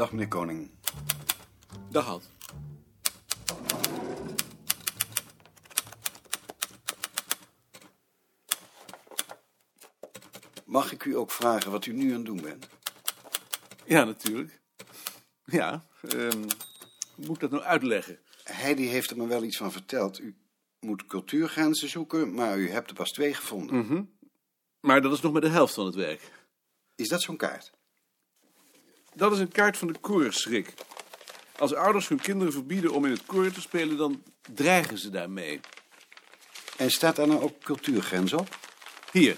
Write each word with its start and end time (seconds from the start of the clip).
Dag, 0.00 0.12
meneer 0.12 0.28
Koning. 0.28 0.70
Dag 1.90 2.08
Ad. 2.08 2.30
Mag 10.64 10.92
ik 10.92 11.04
u 11.04 11.16
ook 11.16 11.30
vragen 11.30 11.70
wat 11.70 11.86
u 11.86 11.92
nu 11.92 12.08
aan 12.08 12.16
het 12.16 12.24
doen 12.24 12.40
bent? 12.40 12.68
Ja, 13.84 14.04
natuurlijk. 14.04 14.60
Ja, 15.44 15.86
ehm, 16.02 16.42
hoe 17.14 17.26
moet 17.26 17.34
ik 17.34 17.40
dat 17.40 17.50
nou 17.50 17.62
uitleggen? 17.62 18.18
Heidi 18.42 18.86
heeft 18.86 19.10
er 19.10 19.16
me 19.16 19.26
wel 19.26 19.44
iets 19.44 19.56
van 19.56 19.72
verteld. 19.72 20.18
U 20.18 20.36
moet 20.78 21.06
cultuurgrenzen 21.06 21.88
zoeken, 21.88 22.34
maar 22.34 22.58
u 22.58 22.70
hebt 22.70 22.90
er 22.90 22.96
pas 22.96 23.10
twee 23.10 23.34
gevonden. 23.34 23.76
Maar 24.80 25.00
dat 25.02 25.12
is 25.12 25.20
nog 25.20 25.32
maar 25.32 25.40
de 25.40 25.48
helft 25.48 25.74
van 25.74 25.86
het 25.86 25.94
werk. 25.94 26.32
Is 26.94 27.08
dat 27.08 27.22
zo'n 27.22 27.36
kaart? 27.36 27.78
Dat 29.14 29.32
is 29.32 29.38
een 29.38 29.52
kaart 29.52 29.76
van 29.76 29.88
de 29.88 29.98
koorschrik. 29.98 30.74
Als 31.58 31.74
ouders 31.74 32.08
hun 32.08 32.20
kinderen 32.20 32.52
verbieden 32.52 32.92
om 32.92 33.04
in 33.04 33.10
het 33.10 33.26
koor 33.26 33.52
te 33.52 33.60
spelen, 33.60 33.96
dan 33.96 34.22
dreigen 34.54 34.98
ze 34.98 35.10
daarmee. 35.10 35.60
En 36.76 36.90
staat 36.90 37.16
daar 37.16 37.26
nou 37.26 37.42
ook 37.42 37.60
cultuurgrens 37.62 38.32
op? 38.32 38.58
Hier. 39.12 39.36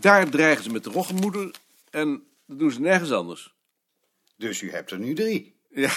Daar 0.00 0.28
dreigen 0.28 0.64
ze 0.64 0.70
met 0.70 0.84
de 0.84 0.90
roggenmoeder 0.90 1.54
en 1.90 2.26
dat 2.46 2.58
doen 2.58 2.70
ze 2.70 2.80
nergens 2.80 3.12
anders. 3.12 3.54
Dus 4.36 4.60
u 4.60 4.70
hebt 4.70 4.90
er 4.90 4.98
nu 4.98 5.14
drie. 5.14 5.56
Ja, 5.70 5.92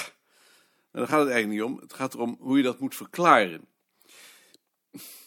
daar 0.91 1.07
gaat 1.07 1.19
het 1.19 1.29
eigenlijk 1.29 1.47
niet 1.47 1.61
om. 1.61 1.79
Het 1.79 1.93
gaat 1.93 2.13
erom 2.13 2.37
hoe 2.39 2.57
je 2.57 2.63
dat 2.63 2.79
moet 2.79 2.95
verklaren. 2.95 3.67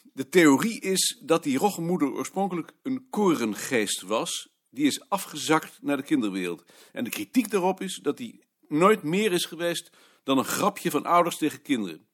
De 0.02 0.28
theorie 0.28 0.80
is 0.80 1.19
dat 1.22 1.42
die 1.42 1.58
roggenmoeder 1.58 2.12
oorspronkelijk 2.12 2.72
een 2.82 3.06
korengeest 3.10 4.02
was. 4.02 4.53
Die 4.75 4.86
is 4.86 5.08
afgezakt 5.08 5.78
naar 5.83 5.97
de 5.97 6.03
kinderwereld. 6.03 6.64
En 6.92 7.05
de 7.05 7.11
kritiek 7.11 7.50
daarop 7.50 7.80
is 7.80 8.00
dat 8.03 8.17
die 8.17 8.44
nooit 8.69 9.03
meer 9.03 9.33
is 9.33 9.44
geweest 9.44 9.91
dan 10.22 10.39
een 10.39 10.44
grapje 10.44 10.91
van 10.91 11.06
ouders 11.06 11.36
tegen 11.36 11.62
kinderen. 11.62 12.06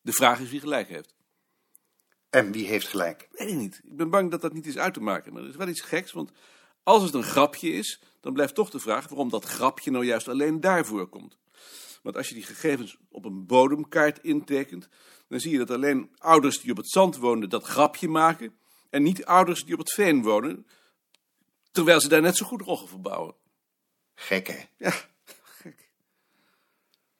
De 0.00 0.12
vraag 0.12 0.40
is 0.40 0.50
wie 0.50 0.60
gelijk 0.60 0.88
heeft. 0.88 1.14
En 2.30 2.52
wie 2.52 2.66
heeft 2.66 2.88
gelijk? 2.88 3.28
Weet 3.30 3.48
ik 3.48 3.56
niet. 3.56 3.80
Ik 3.84 3.96
ben 3.96 4.10
bang 4.10 4.30
dat 4.30 4.40
dat 4.40 4.52
niet 4.52 4.66
is 4.66 4.78
uit 4.78 4.94
te 4.94 5.00
maken. 5.00 5.32
Maar 5.32 5.42
er 5.42 5.48
is 5.48 5.56
wel 5.56 5.68
iets 5.68 5.80
geks, 5.80 6.12
want 6.12 6.30
als 6.82 7.02
het 7.02 7.14
een 7.14 7.22
grapje 7.22 7.68
is, 7.68 8.00
dan 8.20 8.32
blijft 8.32 8.54
toch 8.54 8.70
de 8.70 8.78
vraag 8.78 9.08
waarom 9.08 9.28
dat 9.28 9.44
grapje 9.44 9.90
nou 9.90 10.04
juist 10.04 10.28
alleen 10.28 10.60
daarvoor 10.60 11.08
komt. 11.08 11.38
Want 12.02 12.16
als 12.16 12.28
je 12.28 12.34
die 12.34 12.44
gegevens 12.44 12.96
op 13.08 13.24
een 13.24 13.46
bodemkaart 13.46 14.18
intekent, 14.22 14.88
dan 15.28 15.40
zie 15.40 15.50
je 15.50 15.58
dat 15.58 15.70
alleen 15.70 16.10
ouders 16.18 16.60
die 16.60 16.70
op 16.70 16.76
het 16.76 16.90
zand 16.90 17.16
wonen 17.16 17.48
dat 17.48 17.64
grapje 17.64 18.08
maken 18.08 18.54
en 18.90 19.02
niet 19.02 19.24
ouders 19.24 19.64
die 19.64 19.72
op 19.72 19.78
het 19.78 19.92
veen 19.92 20.22
wonen, 20.22 20.66
terwijl 21.76 22.00
ze 22.00 22.08
daar 22.08 22.20
net 22.20 22.36
zo 22.36 22.46
goed 22.46 22.62
roggen 22.62 22.88
verbouwen. 22.88 23.34
Gek, 24.14 24.46
hè? 24.46 24.64
Ja, 24.76 24.90
gek. 25.42 25.90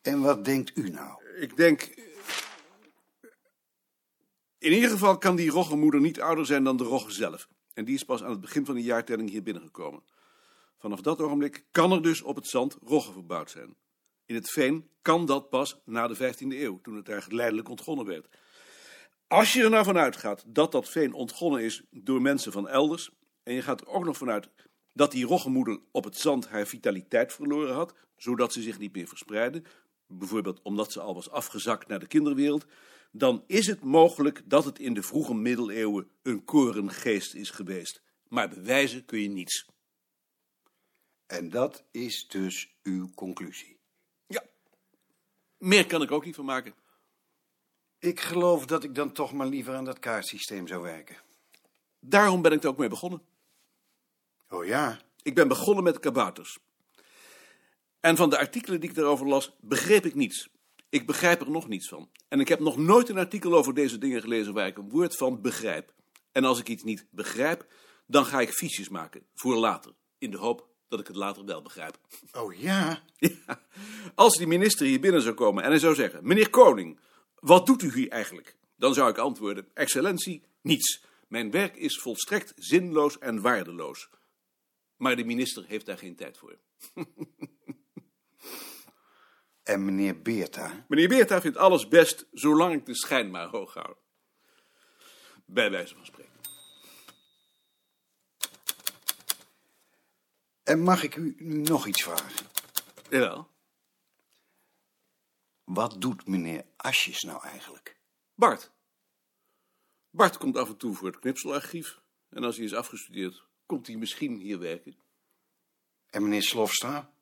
En 0.02 0.20
wat 0.20 0.44
denkt 0.44 0.76
u 0.76 0.90
nou? 0.90 1.24
Ik 1.38 1.56
denk. 1.56 1.82
In 4.58 4.72
ieder 4.72 4.90
geval 4.90 5.18
kan 5.18 5.36
die 5.36 5.50
roggenmoeder 5.50 6.00
niet 6.00 6.20
ouder 6.20 6.46
zijn 6.46 6.64
dan 6.64 6.76
de 6.76 6.84
rogge 6.84 7.10
zelf. 7.10 7.48
En 7.74 7.84
die 7.84 7.94
is 7.94 8.04
pas 8.04 8.22
aan 8.22 8.30
het 8.30 8.40
begin 8.40 8.64
van 8.64 8.74
de 8.74 8.82
jaartelling 8.82 9.30
hier 9.30 9.42
binnengekomen. 9.42 10.02
Vanaf 10.78 11.00
dat 11.00 11.20
ogenblik 11.20 11.64
kan 11.70 11.92
er 11.92 12.02
dus 12.02 12.22
op 12.22 12.36
het 12.36 12.48
zand 12.48 12.76
rogge 12.82 13.12
verbouwd 13.12 13.50
zijn. 13.50 13.76
In 14.26 14.34
het 14.34 14.50
veen 14.50 14.90
kan 15.02 15.26
dat 15.26 15.48
pas 15.48 15.80
na 15.84 16.08
de 16.08 16.16
15e 16.16 16.36
eeuw, 16.38 16.80
toen 16.80 16.96
het 16.96 17.06
daar 17.06 17.22
geleidelijk 17.22 17.68
ontgonnen 17.68 18.06
werd. 18.06 18.26
Als 19.26 19.52
je 19.52 19.62
er 19.62 19.70
nou 19.70 19.84
vanuit 19.84 20.16
gaat 20.16 20.44
dat 20.46 20.72
dat 20.72 20.88
veen 20.88 21.12
ontgonnen 21.12 21.62
is 21.62 21.82
door 21.90 22.22
mensen 22.22 22.52
van 22.52 22.68
elders, 22.68 23.10
en 23.46 23.54
je 23.54 23.62
gaat 23.62 23.80
er 23.80 23.88
ook 23.88 24.04
nog 24.04 24.16
vanuit 24.16 24.48
dat 24.92 25.10
die 25.10 25.26
roggenmoeder 25.26 25.80
op 25.90 26.04
het 26.04 26.16
zand 26.16 26.48
haar 26.48 26.66
vitaliteit 26.66 27.32
verloren 27.32 27.74
had, 27.74 27.94
zodat 28.16 28.52
ze 28.52 28.62
zich 28.62 28.78
niet 28.78 28.92
meer 28.92 29.08
verspreidde, 29.08 29.62
bijvoorbeeld 30.06 30.62
omdat 30.62 30.92
ze 30.92 31.00
al 31.00 31.14
was 31.14 31.30
afgezakt 31.30 31.88
naar 31.88 31.98
de 31.98 32.06
kinderwereld, 32.06 32.66
dan 33.12 33.44
is 33.46 33.66
het 33.66 33.82
mogelijk 33.82 34.42
dat 34.44 34.64
het 34.64 34.78
in 34.78 34.94
de 34.94 35.02
vroege 35.02 35.34
middeleeuwen 35.34 36.08
een 36.22 36.44
korengeest 36.44 37.34
is 37.34 37.50
geweest. 37.50 38.02
Maar 38.28 38.48
bewijzen 38.48 39.04
kun 39.04 39.20
je 39.20 39.28
niets. 39.28 39.66
En 41.26 41.50
dat 41.50 41.84
is 41.90 42.26
dus 42.28 42.74
uw 42.82 43.10
conclusie. 43.14 43.78
Ja, 44.26 44.42
meer 45.58 45.86
kan 45.86 46.02
ik 46.02 46.10
ook 46.10 46.24
niet 46.24 46.34
van 46.34 46.44
maken. 46.44 46.74
Ik 47.98 48.20
geloof 48.20 48.66
dat 48.66 48.84
ik 48.84 48.94
dan 48.94 49.12
toch 49.12 49.32
maar 49.32 49.46
liever 49.46 49.74
aan 49.74 49.84
dat 49.84 49.98
kaartsysteem 49.98 50.66
zou 50.66 50.82
werken. 50.82 51.16
Daarom 52.00 52.42
ben 52.42 52.52
ik 52.52 52.62
er 52.62 52.68
ook 52.68 52.78
mee 52.78 52.88
begonnen. 52.88 53.34
Oh 54.56 54.66
ja? 54.66 55.00
Ik 55.22 55.34
ben 55.34 55.48
begonnen 55.48 55.84
met 55.84 56.00
kabouters. 56.00 56.58
En 58.00 58.16
van 58.16 58.30
de 58.30 58.38
artikelen 58.38 58.80
die 58.80 58.90
ik 58.90 58.96
daarover 58.96 59.26
las, 59.26 59.56
begreep 59.60 60.06
ik 60.06 60.14
niets. 60.14 60.48
Ik 60.88 61.06
begrijp 61.06 61.40
er 61.40 61.50
nog 61.50 61.68
niets 61.68 61.88
van. 61.88 62.10
En 62.28 62.40
ik 62.40 62.48
heb 62.48 62.60
nog 62.60 62.76
nooit 62.76 63.08
een 63.08 63.18
artikel 63.18 63.54
over 63.54 63.74
deze 63.74 63.98
dingen 63.98 64.20
gelezen 64.20 64.54
waar 64.54 64.66
ik 64.66 64.78
een 64.78 64.88
woord 64.88 65.16
van 65.16 65.40
begrijp. 65.40 65.92
En 66.32 66.44
als 66.44 66.58
ik 66.58 66.68
iets 66.68 66.82
niet 66.82 67.06
begrijp, 67.10 67.66
dan 68.06 68.24
ga 68.26 68.40
ik 68.40 68.50
fiches 68.50 68.88
maken 68.88 69.26
voor 69.34 69.56
later. 69.56 69.92
In 70.18 70.30
de 70.30 70.36
hoop 70.36 70.68
dat 70.88 71.00
ik 71.00 71.06
het 71.06 71.16
later 71.16 71.44
wel 71.44 71.62
begrijp. 71.62 71.98
Oh 72.32 72.54
ja? 72.54 73.02
Ja, 73.16 73.60
als 74.14 74.36
die 74.36 74.46
minister 74.46 74.86
hier 74.86 75.00
binnen 75.00 75.22
zou 75.22 75.34
komen 75.34 75.64
en 75.64 75.70
hij 75.70 75.78
zou 75.78 75.94
zeggen: 75.94 76.26
Meneer 76.26 76.50
Koning, 76.50 77.00
wat 77.34 77.66
doet 77.66 77.82
u 77.82 77.92
hier 77.92 78.08
eigenlijk? 78.08 78.56
Dan 78.76 78.94
zou 78.94 79.10
ik 79.10 79.18
antwoorden: 79.18 79.68
Excellentie, 79.74 80.42
niets. 80.60 81.04
Mijn 81.28 81.50
werk 81.50 81.76
is 81.76 81.98
volstrekt 81.98 82.52
zinloos 82.56 83.18
en 83.18 83.40
waardeloos. 83.40 84.08
Maar 84.96 85.16
de 85.16 85.24
minister 85.24 85.66
heeft 85.66 85.86
daar 85.86 85.98
geen 85.98 86.16
tijd 86.16 86.38
voor. 86.38 86.58
En 89.66 89.84
meneer 89.84 90.22
Beerta? 90.22 90.84
Meneer 90.88 91.08
Beerta 91.08 91.40
vindt 91.40 91.56
alles 91.56 91.88
best, 91.88 92.26
zolang 92.32 92.74
ik 92.74 92.86
de 92.86 92.94
schijn 92.94 93.30
maar 93.30 93.46
hoog 93.46 93.74
hou. 93.74 93.96
Bij 95.44 95.70
wijze 95.70 95.94
van 95.94 96.06
spreken. 96.06 96.32
En 100.62 100.80
mag 100.80 101.02
ik 101.02 101.16
u 101.16 101.34
nog 101.38 101.86
iets 101.86 102.02
vragen? 102.02 102.46
Jawel. 103.10 103.48
Wat 105.64 106.00
doet 106.00 106.26
meneer 106.26 106.64
Asjes 106.76 107.22
nou 107.22 107.42
eigenlijk? 107.42 108.00
Bart. 108.34 108.72
Bart 110.10 110.36
komt 110.36 110.56
af 110.56 110.68
en 110.68 110.76
toe 110.76 110.94
voor 110.94 111.06
het 111.06 111.18
knipselarchief. 111.18 112.00
En 112.28 112.44
als 112.44 112.56
hij 112.56 112.64
is 112.64 112.74
afgestudeerd, 112.74 113.46
komt 113.66 113.86
hij 113.86 113.96
misschien 113.96 114.36
hier 114.36 114.58
werken. 114.58 114.96
En 116.06 116.22
meneer 116.22 116.42
Slofstra? 116.42 117.14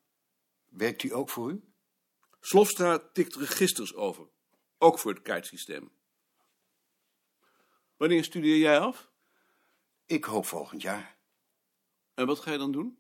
Werkt 0.69 1.03
u 1.03 1.12
ook 1.15 1.31
voor 1.31 1.50
u? 1.50 1.62
Slofstra 2.41 2.99
tikt 2.99 3.34
registers 3.34 3.94
over. 3.94 4.28
Ook 4.78 4.99
voor 4.99 5.15
het 5.15 5.22
kaartsysteem. 5.22 5.93
Wanneer 7.97 8.25
studeer 8.25 8.56
jij 8.56 8.81
af? 8.81 9.10
Ik 10.06 10.25
hoop 10.25 10.47
volgend 10.47 10.83
jaar. 10.83 11.16
En 12.15 12.27
wat 12.27 12.41
ga 12.41 12.53
je 12.53 12.59
dan 12.59 12.72
doen? 12.72 12.99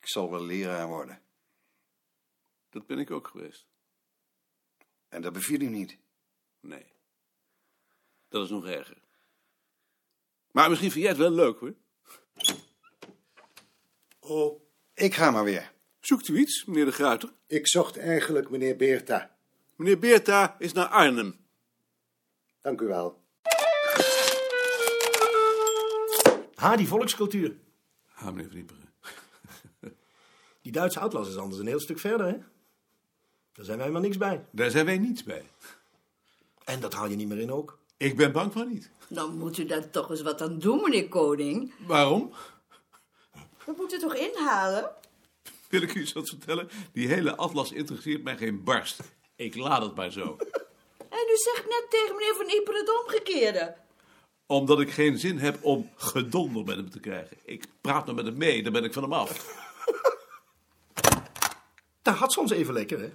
Ik 0.00 0.08
zal 0.08 0.30
wel 0.30 0.42
leraar 0.44 0.86
worden. 0.86 1.22
Dat 2.70 2.86
ben 2.86 2.98
ik 2.98 3.10
ook 3.10 3.28
geweest. 3.28 3.66
En 5.08 5.22
dat 5.22 5.32
beviel 5.32 5.60
u 5.60 5.68
niet. 5.68 5.98
Nee. 6.60 6.92
Dat 8.28 8.44
is 8.44 8.50
nog 8.50 8.66
erger. 8.66 9.02
Maar 10.50 10.68
misschien 10.68 10.90
vind 10.90 11.02
jij 11.02 11.12
het 11.12 11.20
wel 11.20 11.30
leuk 11.30 11.58
hoor. 11.58 11.74
Oh, 14.26 14.60
Ik 14.94 15.14
ga 15.14 15.30
maar 15.30 15.44
weer. 15.44 15.72
Zoekt 16.00 16.28
u 16.28 16.38
iets, 16.38 16.64
meneer 16.64 16.84
de 16.84 16.92
Gruiter? 16.92 17.32
ik 17.46 17.68
zocht 17.68 17.96
eigenlijk 17.98 18.50
meneer 18.50 18.76
Beerta. 18.76 19.36
Meneer 19.76 19.98
Beerta 19.98 20.56
is 20.58 20.72
naar 20.72 20.86
Arnhem. 20.86 21.36
Dank 22.60 22.80
u 22.80 22.86
wel. 22.86 23.22
Ha, 26.54 26.76
die 26.76 26.88
volkscultuur. 26.88 27.56
Ha, 28.06 28.30
meneer 28.30 28.50
Vriemperen. 28.50 28.82
Die 30.62 30.72
Duitse 30.72 31.00
atlas 31.00 31.28
is 31.28 31.36
anders 31.36 31.60
een 31.60 31.66
heel 31.66 31.80
stuk 31.80 31.98
verder, 31.98 32.26
hè? 32.26 32.36
Daar 33.52 33.64
zijn 33.64 33.78
wij 33.78 33.90
maar 33.90 34.00
niks 34.00 34.16
bij. 34.16 34.44
Daar 34.50 34.70
zijn 34.70 34.86
wij 34.86 34.98
niets 34.98 35.22
bij. 35.22 35.42
En 36.64 36.80
dat 36.80 36.92
haal 36.94 37.08
je 37.08 37.16
niet 37.16 37.28
meer 37.28 37.38
in 37.38 37.52
ook. 37.52 37.78
Ik 37.96 38.16
ben 38.16 38.32
bang 38.32 38.52
van 38.52 38.68
niet. 38.68 38.90
Dan 39.08 39.38
moet 39.38 39.58
u 39.58 39.64
daar 39.64 39.90
toch 39.90 40.10
eens 40.10 40.22
wat 40.22 40.42
aan 40.42 40.58
doen, 40.58 40.82
meneer 40.82 41.08
Koning. 41.08 41.72
Waarom? 41.86 42.32
We 43.66 43.74
moeten 43.76 43.98
toch 44.00 44.14
inhalen? 44.14 44.90
Wil 45.68 45.82
ik 45.82 45.94
u 45.94 46.00
eens 46.00 46.12
wat 46.12 46.28
vertellen? 46.28 46.68
Die 46.92 47.08
hele 47.08 47.36
atlas 47.36 47.72
interesseert 47.72 48.22
mij 48.22 48.36
geen 48.36 48.64
barst. 48.64 49.00
Ik 49.36 49.54
laat 49.54 49.82
het 49.82 49.94
maar 49.94 50.10
zo. 50.12 50.36
En 51.08 51.30
u 51.30 51.36
zegt 51.36 51.68
net 51.68 51.86
tegen 51.88 52.16
meneer 52.16 52.34
Van 52.34 52.48
Ieper 52.48 52.74
het 52.74 53.02
omgekeerde. 53.02 53.74
Omdat 54.46 54.80
ik 54.80 54.90
geen 54.90 55.18
zin 55.18 55.38
heb 55.38 55.64
om 55.64 55.90
gedonder 55.96 56.64
met 56.64 56.76
hem 56.76 56.90
te 56.90 57.00
krijgen. 57.00 57.36
Ik 57.44 57.64
praat 57.80 58.06
maar 58.06 58.14
met 58.14 58.24
hem 58.24 58.36
mee, 58.36 58.62
dan 58.62 58.72
ben 58.72 58.84
ik 58.84 58.92
van 58.92 59.02
hem 59.02 59.12
af. 59.12 59.62
Dat 62.02 62.14
had 62.14 62.32
soms 62.32 62.50
even 62.50 62.74
lekker, 62.74 63.00
hè? 63.00 63.12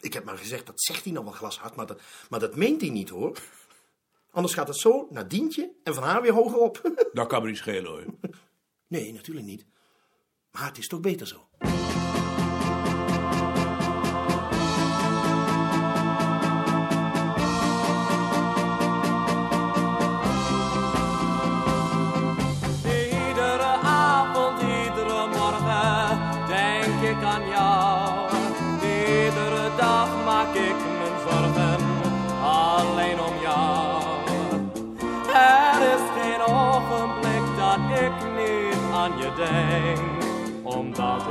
Ik 0.00 0.12
heb 0.12 0.24
maar 0.24 0.38
gezegd, 0.38 0.66
dat 0.66 0.82
zegt 0.82 1.04
hij 1.04 1.12
nou 1.12 1.24
wel 1.24 1.34
glashard, 1.34 1.74
maar 1.76 1.86
dat, 1.86 2.00
maar 2.28 2.40
dat 2.40 2.56
meent 2.56 2.80
hij 2.80 2.90
niet, 2.90 3.08
hoor. 3.08 3.38
Anders 4.30 4.54
gaat 4.54 4.68
het 4.68 4.78
zo 4.78 5.06
naar 5.10 5.28
Dientje 5.28 5.70
en 5.82 5.94
van 5.94 6.02
haar 6.02 6.22
weer 6.22 6.32
hoger 6.32 6.58
op. 6.58 6.80
Dat 7.12 7.26
kan 7.26 7.42
me 7.42 7.48
niet 7.48 7.56
schelen 7.56 7.90
hoor. 7.90 8.04
Nee, 8.94 9.12
natuurlijk 9.12 9.46
niet. 9.46 9.66
Maar 10.50 10.66
het 10.66 10.78
is 10.78 10.88
toch 10.88 11.00
beter 11.00 11.26
zo. 11.26 11.48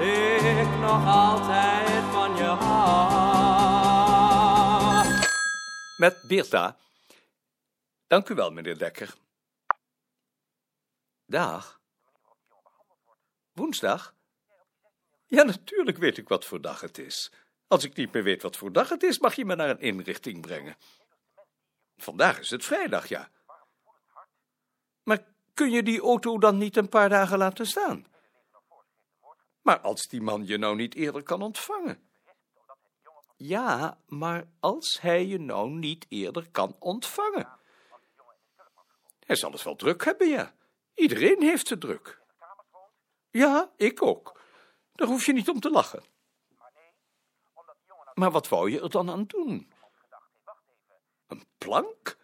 Ik 0.01 0.79
nog 0.79 1.07
altijd 1.07 2.03
van 2.03 2.35
je 2.35 2.43
hou. 2.43 3.13
Met 5.97 6.21
Beerta. 6.27 6.77
Dank 8.07 8.29
u 8.29 8.35
wel, 8.35 8.51
meneer 8.51 8.77
Dekker. 8.77 9.13
Dag. 11.25 11.81
Woensdag? 13.51 14.15
Ja, 15.25 15.43
natuurlijk 15.43 15.97
weet 15.97 16.17
ik 16.17 16.27
wat 16.27 16.45
voor 16.45 16.61
dag 16.61 16.81
het 16.81 16.97
is. 16.97 17.31
Als 17.67 17.83
ik 17.83 17.95
niet 17.95 18.13
meer 18.13 18.23
weet 18.23 18.41
wat 18.41 18.57
voor 18.57 18.71
dag 18.71 18.89
het 18.89 19.03
is, 19.03 19.19
mag 19.19 19.35
je 19.35 19.45
me 19.45 19.55
naar 19.55 19.69
een 19.69 19.79
inrichting 19.79 20.41
brengen. 20.41 20.75
Vandaag 21.97 22.39
is 22.39 22.49
het 22.49 22.65
vrijdag, 22.65 23.07
ja. 23.07 23.29
Maar 25.03 25.25
kun 25.53 25.71
je 25.71 25.83
die 25.83 26.01
auto 26.01 26.37
dan 26.37 26.57
niet 26.57 26.77
een 26.77 26.89
paar 26.89 27.09
dagen 27.09 27.37
laten 27.37 27.65
staan? 27.65 28.12
Maar 29.63 29.79
als 29.79 30.07
die 30.07 30.21
man 30.21 30.45
je 30.45 30.57
nou 30.57 30.75
niet 30.75 30.95
eerder 30.95 31.23
kan 31.23 31.41
ontvangen. 31.41 32.09
Ja, 33.35 33.97
maar 34.07 34.47
als 34.59 34.97
hij 35.01 35.25
je 35.25 35.39
nou 35.39 35.69
niet 35.69 36.05
eerder 36.09 36.49
kan 36.51 36.75
ontvangen. 36.79 37.59
Hij 39.25 39.35
zal 39.35 39.51
het 39.51 39.63
wel 39.63 39.75
druk 39.75 40.03
hebben, 40.05 40.27
ja. 40.27 40.53
Iedereen 40.93 41.41
heeft 41.41 41.69
het 41.69 41.81
druk. 41.81 42.21
Ja, 43.29 43.71
ik 43.75 44.01
ook. 44.01 44.39
Daar 44.93 45.07
hoef 45.07 45.25
je 45.25 45.33
niet 45.33 45.49
om 45.49 45.59
te 45.59 45.69
lachen. 45.69 46.03
Maar 48.13 48.31
wat 48.31 48.47
wou 48.47 48.71
je 48.71 48.81
er 48.81 48.89
dan 48.89 49.09
aan 49.09 49.25
doen? 49.25 49.73
Een 51.27 51.45
plank? 51.57 52.17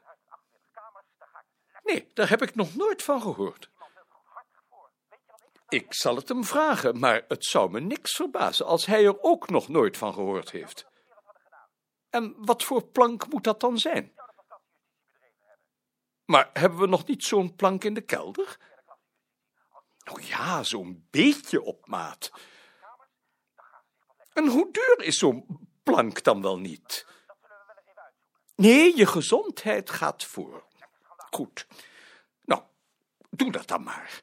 Nee, 1.84 2.08
daar 2.14 2.30
heb 2.30 2.42
ik 2.42 2.56
nog 2.56 2.76
nooit 2.76 3.04
van 3.04 3.22
gehoord. 3.22 3.70
Ik 5.70 5.94
zal 5.94 6.16
het 6.16 6.30
hem 6.30 6.44
vragen, 6.44 7.00
maar 7.00 7.26
het 7.28 7.46
zou 7.46 7.72
me 7.72 7.80
niks 7.80 8.16
verbazen 8.16 8.66
als 8.66 8.86
hij 8.86 9.06
er 9.06 9.22
ook 9.22 9.50
nog 9.50 9.68
nooit 9.68 9.98
van 9.98 10.14
gehoord 10.14 10.52
heeft. 10.52 10.86
En 12.10 12.36
wat 12.38 12.64
voor 12.64 12.88
plank 12.88 13.28
moet 13.28 13.44
dat 13.44 13.60
dan 13.60 13.78
zijn? 13.78 14.14
Maar 16.26 16.50
hebben 16.54 16.80
we 16.80 16.88
nog 16.88 17.06
niet 17.06 17.24
zo'n 17.24 17.56
plank 17.56 17.84
in 17.84 17.94
de 17.94 18.02
kelder? 18.02 18.58
Oh 20.12 20.22
ja, 20.22 20.64
zo'n 20.64 21.08
beetje 21.10 21.62
op 21.62 21.88
maat. 21.88 22.32
En 24.34 24.48
hoe 24.48 24.72
duur 24.72 25.02
is 25.02 25.18
zo'n 25.18 25.68
plank 25.84 26.24
dan 26.24 26.42
wel 26.42 26.58
niet? 26.58 27.08
Nee, 28.56 28.98
je 28.98 29.06
gezondheid 29.06 29.90
gaat 29.90 30.24
voor. 30.24 30.68
Goed. 31.30 31.68
Nou, 32.42 32.64
doe 33.30 33.52
dat 33.52 33.68
dan 33.68 33.84
maar. 33.84 34.22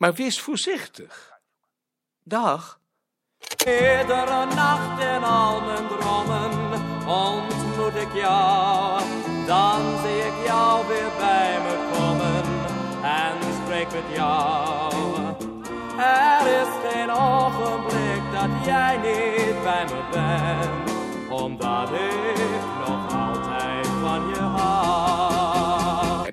Maar 0.00 0.14
wees 0.14 0.40
voorzichtig. 0.40 1.40
Dag. 2.22 2.80
Iedere 3.58 4.44
nacht 4.54 5.02
in 5.02 5.22
al 5.22 5.60
mijn 5.60 5.88
dromen 5.88 6.50
ontmoet 7.06 7.94
ik 7.94 8.12
jou. 8.14 9.02
Dan 9.46 9.80
zie 10.02 10.22
ik 10.26 10.46
jou 10.46 10.86
weer 10.86 11.10
bij 11.18 11.60
me 11.62 11.74
komen 11.92 12.44
en 13.02 13.54
spreek 13.62 13.92
met 13.92 14.16
jou. 14.16 14.92
Er 15.98 16.46
is 16.60 16.90
geen 16.90 17.10
ogenblik 17.10 18.22
dat 18.32 18.64
jij 18.64 18.96
niet 18.96 19.62
bij 19.62 19.84
me 19.84 20.02
bent, 20.10 20.90
omdat 21.30 21.90
ik 21.90 22.79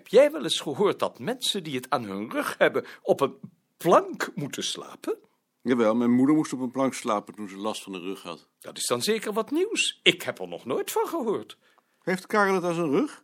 Heb 0.08 0.20
jij 0.20 0.32
wel 0.32 0.44
eens 0.44 0.60
gehoord 0.60 1.00
dat 1.00 1.20
mensen 1.20 1.64
die 1.64 1.76
het 1.76 1.90
aan 1.90 2.04
hun 2.04 2.32
rug 2.32 2.56
hebben 2.58 2.86
op 3.02 3.22
een 3.22 3.36
plank 3.78 4.32
moeten 4.36 4.64
slapen? 4.64 5.18
Jawel, 5.62 5.96
mijn 5.96 6.12
moeder 6.12 6.36
moest 6.36 6.54
op 6.54 6.60
een 6.60 6.72
plank 6.72 6.94
slapen 6.94 7.36
toen 7.36 7.50
ze 7.50 7.58
last 7.58 7.84
van 7.84 7.92
de 7.92 8.00
rug 8.00 8.22
had. 8.22 8.48
Dat 8.60 8.78
is 8.78 8.86
dan 8.86 9.02
zeker 9.02 9.34
wat 9.34 9.52
nieuws. 9.52 10.00
Ik 10.04 10.22
heb 10.22 10.40
er 10.40 10.48
nog 10.48 10.66
nooit 10.66 10.92
van 10.92 11.08
gehoord. 11.08 11.58
Heeft 12.02 12.28
Karel 12.28 12.54
het 12.54 12.64
aan 12.64 12.74
zijn 12.74 12.90
rug? 12.90 13.24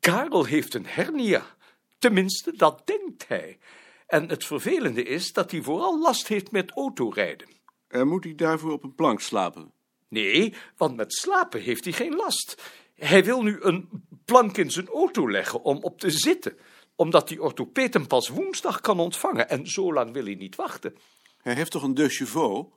Karel 0.00 0.44
heeft 0.44 0.74
een 0.74 0.86
hernia. 0.86 1.56
Tenminste, 1.98 2.56
dat 2.56 2.86
denkt 2.86 3.28
hij. 3.28 3.58
En 4.06 4.28
het 4.28 4.44
vervelende 4.44 5.02
is 5.02 5.32
dat 5.32 5.50
hij 5.50 5.62
vooral 5.62 6.00
last 6.00 6.28
heeft 6.28 6.50
met 6.50 6.70
autorijden. 6.70 7.48
En 7.88 8.08
moet 8.08 8.24
hij 8.24 8.34
daarvoor 8.34 8.72
op 8.72 8.84
een 8.84 8.94
plank 8.94 9.20
slapen? 9.20 9.72
Nee, 10.08 10.54
want 10.76 10.96
met 10.96 11.12
slapen 11.14 11.60
heeft 11.60 11.84
hij 11.84 11.92
geen 11.92 12.14
last. 12.14 12.62
Hij 13.04 13.24
wil 13.24 13.42
nu 13.42 13.56
een 13.60 13.88
plank 14.24 14.56
in 14.56 14.70
zijn 14.70 14.88
auto 14.88 15.30
leggen 15.30 15.62
om 15.62 15.76
op 15.82 16.00
te 16.00 16.10
zitten, 16.10 16.56
omdat 16.96 17.28
die 17.28 17.42
orthopeet 17.42 17.94
hem 17.94 18.06
pas 18.06 18.28
woensdag 18.28 18.80
kan 18.80 19.00
ontvangen 19.00 19.48
en 19.48 19.66
zo 19.66 19.92
lang 19.92 20.12
wil 20.12 20.24
hij 20.24 20.34
niet 20.34 20.56
wachten. 20.56 20.94
Hij 21.38 21.54
heeft 21.54 21.70
toch 21.70 21.82
een 21.82 21.94
deux 21.94 22.16
chevaux? 22.16 22.70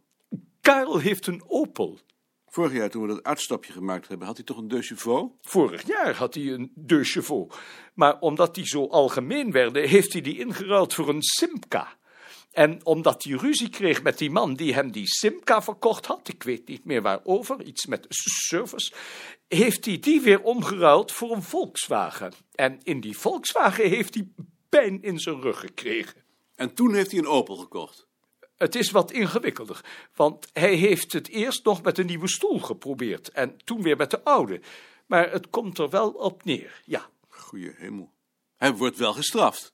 Karel 0.62 0.98
heeft 0.98 1.28
een 1.28 1.44
Opel. 1.48 2.00
Vorig 2.48 2.74
jaar 2.74 2.90
toen 2.90 3.02
we 3.02 3.08
dat 3.08 3.24
uitstapje 3.24 3.74
gemaakt 3.74 4.08
hebben, 4.08 4.28
had 4.28 4.36
hij 4.36 4.46
toch 4.46 4.58
een 4.58 4.68
deux 4.68 4.88
chevaux? 4.88 5.34
Vorig 5.42 5.88
jaar 5.88 6.16
had 6.16 6.34
hij 6.34 6.44
een 6.44 6.72
deux 6.76 7.12
chevaux. 7.12 7.58
Maar 7.94 8.20
omdat 8.20 8.56
die 8.56 8.68
zo 8.68 8.88
algemeen 8.88 9.52
werden, 9.52 9.88
heeft 9.88 10.14
hij 10.14 10.22
die 10.22 10.38
ingeruild 10.38 10.94
voor 10.94 11.10
een 11.10 11.24
Simca. 11.24 11.98
En 12.56 12.86
omdat 12.86 13.24
hij 13.24 13.34
ruzie 13.34 13.70
kreeg 13.70 14.04
met 14.04 14.18
die 14.18 14.32
man 14.32 14.54
die 14.54 14.74
hem 14.74 14.92
die 14.92 15.08
Simca 15.08 15.62
verkocht 15.62 16.06
had, 16.06 16.28
ik 16.28 16.44
weet 16.44 16.68
niet 16.68 16.86
meer 16.86 17.02
waarover, 17.02 17.64
iets 17.64 17.86
met 17.86 18.06
service, 18.10 18.94
heeft 19.48 19.86
hij 19.86 20.00
die 20.00 20.22
weer 20.22 20.42
omgeruild 20.42 21.12
voor 21.12 21.32
een 21.32 21.44
Volkswagen. 21.44 22.34
En 22.52 22.80
in 22.84 23.02
die 23.02 23.18
Volkswagen 23.18 23.90
heeft 23.90 24.14
hij 24.14 24.28
pijn 24.70 25.02
in 25.02 25.20
zijn 25.20 25.42
rug 25.42 25.60
gekregen. 25.60 26.24
En 26.56 26.74
toen 26.74 26.94
heeft 26.94 27.12
hij 27.12 27.20
een 27.20 27.28
Opel 27.28 27.56
gekocht. 27.56 28.08
Het 28.58 28.76
is 28.76 28.92
wat 28.92 29.12
ingewikkelder, 29.12 29.86
want 30.14 30.48
hij 30.54 30.76
heeft 30.76 31.14
het 31.14 31.28
eerst 31.28 31.66
nog 31.66 31.82
met 31.82 31.98
een 31.98 32.06
nieuwe 32.06 32.30
stoel 32.30 32.60
geprobeerd 32.60 33.30
en 33.30 33.58
toen 33.64 33.82
weer 33.82 33.98
met 33.98 34.12
de 34.12 34.24
oude. 34.24 34.62
Maar 35.06 35.32
het 35.32 35.50
komt 35.50 35.78
er 35.78 35.90
wel 35.90 36.10
op 36.10 36.44
neer, 36.44 36.82
ja. 36.86 37.10
Goeie 37.28 37.74
hemel. 37.78 38.12
Hij 38.56 38.74
wordt 38.74 38.98
wel 38.98 39.14
gestraft. 39.14 39.74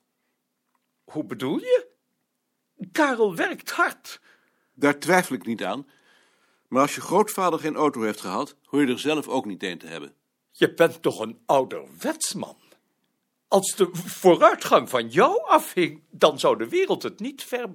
Hoe 1.04 1.24
bedoel 1.24 1.58
je? 1.58 1.91
Karel 2.92 3.36
werkt 3.36 3.70
hard. 3.70 4.20
Daar 4.74 4.98
twijfel 4.98 5.34
ik 5.34 5.46
niet 5.46 5.64
aan. 5.64 5.86
Maar 6.68 6.82
als 6.82 6.94
je 6.94 7.00
grootvader 7.00 7.58
geen 7.58 7.76
auto 7.76 8.02
heeft 8.02 8.20
gehad, 8.20 8.56
hoor 8.64 8.80
je 8.80 8.92
er 8.92 8.98
zelf 8.98 9.28
ook 9.28 9.44
niet 9.46 9.62
een 9.62 9.78
te 9.78 9.86
hebben. 9.86 10.14
Je 10.50 10.74
bent 10.74 11.02
toch 11.02 11.20
een 11.20 11.42
ouderwetsman? 11.46 12.56
Als 13.48 13.74
de 13.76 13.88
vooruitgang 13.92 14.88
van 14.88 15.08
jou 15.08 15.42
afhing, 15.44 16.02
dan 16.10 16.38
zou 16.38 16.58
de 16.58 16.68
wereld 16.68 17.02
het 17.02 17.20
niet 17.20 17.44
ver 17.44 17.72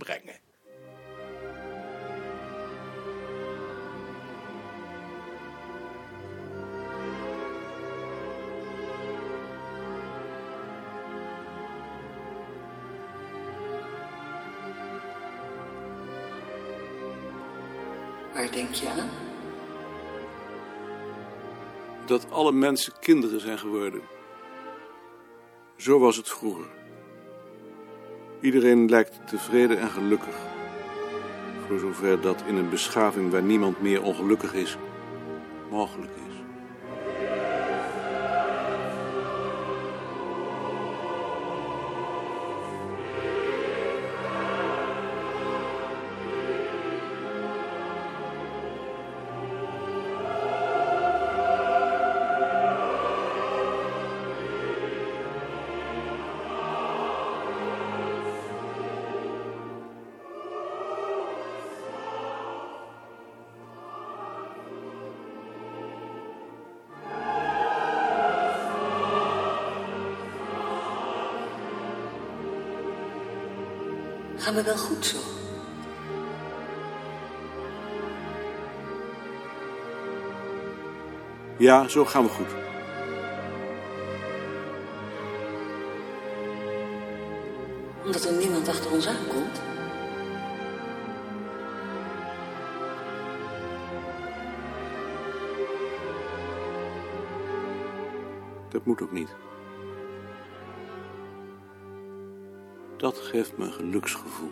Waar 18.37 18.51
denk 18.51 18.73
je 18.73 18.89
aan? 18.89 19.09
Dat 22.05 22.31
alle 22.31 22.51
mensen 22.51 22.93
kinderen 22.99 23.39
zijn 23.39 23.59
geworden. 23.59 24.01
Zo 25.77 25.99
was 25.99 26.15
het 26.15 26.29
vroeger. 26.29 26.65
Iedereen 28.41 28.89
lijkt 28.89 29.27
tevreden 29.27 29.79
en 29.79 29.89
gelukkig. 29.89 30.35
Voor 31.67 31.79
zover 31.79 32.21
dat 32.21 32.43
in 32.47 32.55
een 32.55 32.69
beschaving 32.69 33.31
waar 33.31 33.43
niemand 33.43 33.81
meer 33.81 34.03
ongelukkig 34.03 34.53
is, 34.53 34.77
mogelijk 35.69 36.11
is. 36.26 36.26
gaat 74.47 74.55
me 74.55 74.63
wel 74.63 74.77
goed 74.77 75.05
zo. 75.05 75.17
Ja, 81.57 81.87
zo 81.87 82.05
gaan 82.05 82.23
we 82.23 82.29
goed. 82.29 82.47
Omdat 88.03 88.25
er 88.25 88.33
niemand 88.33 88.67
achter 88.67 88.91
ons 88.91 89.07
aankomt? 89.07 89.61
Dat 98.69 98.85
moet 98.85 99.01
ook 99.01 99.11
niet. 99.11 99.29
Dat 102.97 103.17
geeft 103.17 103.57
me 103.57 103.65
een 103.65 103.71
geluksgevoel. 103.71 104.51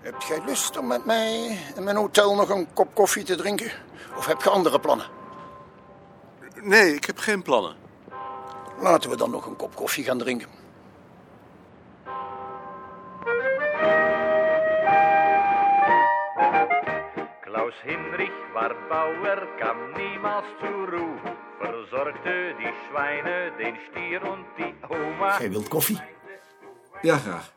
Heb 0.00 0.22
jij 0.22 0.42
lust 0.46 0.78
om 0.78 0.86
met 0.86 1.04
mij 1.04 1.58
in 1.76 1.84
mijn 1.84 1.96
hotel 1.96 2.34
nog 2.34 2.48
een 2.48 2.72
kop 2.72 2.94
koffie 2.94 3.24
te 3.24 3.34
drinken? 3.34 3.70
Of 4.16 4.26
heb 4.26 4.42
je 4.42 4.50
andere 4.50 4.80
plannen? 4.80 5.25
Nee, 6.66 6.94
ik 6.94 7.04
heb 7.04 7.18
geen 7.18 7.42
plannen. 7.42 7.76
Laten 8.80 9.10
we 9.10 9.16
dan 9.16 9.30
nog 9.30 9.46
een 9.46 9.56
kop 9.56 9.74
koffie 9.74 10.04
gaan 10.04 10.18
drinken. 10.18 10.48
Klaus 17.40 17.74
Hinrich 17.82 18.52
war 18.52 18.74
Bauer, 18.88 19.48
kam 19.58 19.76
niemals 19.96 20.44
zur 20.60 20.88
Ruhe, 20.88 21.18
versorgte 21.60 22.54
die 22.58 22.72
Schweine, 22.88 23.52
den 23.58 23.76
Stier 23.88 24.22
und 24.22 24.46
die 24.56 24.74
Oma. 24.88 25.38
Jij 25.38 25.50
wilt 25.50 25.68
koffie? 25.68 26.00
Ja, 27.02 27.16
graag. 27.18 27.52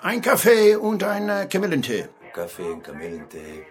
Een 0.00 0.20
café 0.20 0.78
en 0.78 1.08
een 1.08 1.28
uh, 1.28 1.48
kamillentee. 1.48 2.06
Café 2.32 2.62
en 2.62 2.80
kamillentee. 2.80 3.66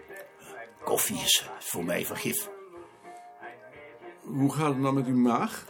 Koffie 0.84 1.22
is 1.24 1.50
voor 1.60 1.84
mij 1.84 2.06
vergif. 2.06 2.50
Hoe 4.38 4.54
gaat 4.54 4.68
het 4.68 4.78
nou 4.80 4.94
met 4.94 5.06
uw 5.06 5.16
maag? 5.16 5.66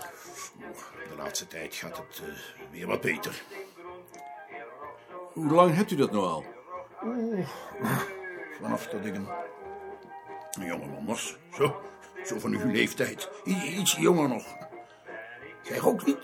De 1.10 1.16
laatste 1.18 1.48
tijd 1.48 1.76
gaat 1.76 1.98
het 1.98 2.22
eh, 2.28 2.34
weer 2.72 2.88
wat 2.88 3.02
beter. 3.02 3.42
Hoe 5.34 5.52
lang 5.52 5.76
hebt 5.76 5.92
u 5.92 5.96
dat 5.96 6.12
nou 6.12 6.24
al? 6.26 6.46
Vanaf 8.62 8.88
dat 8.88 9.06
ik 9.06 9.16
een, 9.16 9.28
een 10.60 10.66
jongeman 10.66 11.06
was. 11.06 11.38
Zo, 11.54 11.82
zo 12.26 12.40
van 12.40 12.52
uw 12.54 12.72
leeftijd. 12.72 13.30
I- 13.46 13.78
iets 13.80 13.96
jonger 13.96 14.30
nog. 14.30 14.44
Jij 15.64 15.78
rookt 15.78 16.06
niet? 16.06 16.18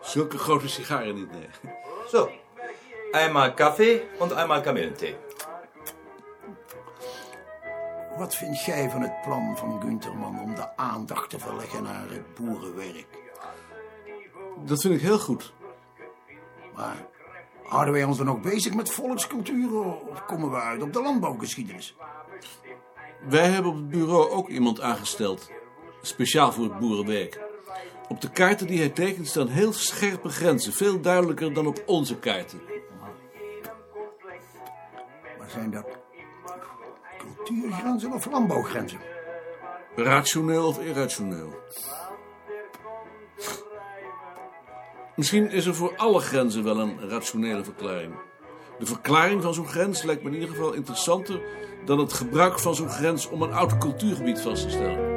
Zulke 0.00 0.38
grote 0.38 0.68
sigaren 0.68 1.14
niet, 1.14 1.30
nee. 1.32 1.48
So, 2.08 2.30
einmal 3.12 3.54
Kaffee 3.54 4.02
und 4.18 4.32
einmal 4.32 4.60
Kamillentee. 4.60 5.16
Wat 8.20 8.36
vind 8.36 8.64
jij 8.64 8.90
van 8.90 9.02
het 9.02 9.22
plan 9.22 9.56
van 9.56 9.80
Gunterman 9.80 10.40
om 10.40 10.54
de 10.54 10.76
aandacht 10.76 11.30
te 11.30 11.38
verleggen 11.38 11.82
naar 11.82 12.10
het 12.10 12.34
boerenwerk? 12.34 13.06
Dat 14.64 14.80
vind 14.80 14.94
ik 14.94 15.00
heel 15.00 15.18
goed. 15.18 15.52
Maar 16.74 17.06
houden 17.64 17.94
wij 17.94 18.04
ons 18.04 18.18
dan 18.18 18.30
ook 18.30 18.42
bezig 18.42 18.74
met 18.74 18.90
volkscultuur 18.90 19.82
of 19.84 20.24
komen 20.26 20.50
we 20.50 20.56
uit 20.56 20.82
op 20.82 20.92
de 20.92 21.02
landbouwgeschiedenis? 21.02 21.96
Wij 23.28 23.48
hebben 23.48 23.70
op 23.70 23.76
het 23.76 23.88
bureau 23.88 24.30
ook 24.30 24.48
iemand 24.48 24.80
aangesteld. 24.80 25.50
Speciaal 26.02 26.52
voor 26.52 26.64
het 26.64 26.78
boerenwerk. 26.78 27.40
Op 28.08 28.20
de 28.20 28.30
kaarten 28.30 28.66
die 28.66 28.78
hij 28.78 28.90
tekent 28.90 29.26
staan 29.26 29.48
heel 29.48 29.72
scherpe 29.72 30.28
grenzen. 30.28 30.72
Veel 30.72 31.00
duidelijker 31.00 31.54
dan 31.54 31.66
op 31.66 31.82
onze 31.86 32.18
kaarten. 32.18 32.60
Maar 35.38 35.50
zijn 35.50 35.70
dat 35.70 36.00
cultuurgrenzen 37.18 38.12
of 38.12 38.30
landbouwgrenzen? 38.30 38.98
Rationeel 39.96 40.66
of 40.66 40.80
irrationeel? 40.80 41.54
Misschien 45.16 45.50
is 45.50 45.66
er 45.66 45.74
voor 45.74 45.96
alle 45.96 46.20
grenzen 46.20 46.64
wel 46.64 46.78
een 46.78 47.08
rationele 47.08 47.64
verklaring. 47.64 48.14
De 48.78 48.86
verklaring 48.86 49.42
van 49.42 49.54
zo'n 49.54 49.68
grens 49.68 50.02
lijkt 50.02 50.22
me 50.22 50.28
in 50.28 50.34
ieder 50.34 50.48
geval 50.48 50.72
interessanter 50.72 51.40
dan 51.84 51.98
het 51.98 52.12
gebruik 52.12 52.58
van 52.58 52.74
zo'n 52.74 52.90
grens 52.90 53.28
om 53.28 53.42
een 53.42 53.52
oud 53.52 53.78
cultuurgebied 53.78 54.40
vast 54.40 54.62
te 54.62 54.70
stellen. 54.70 55.09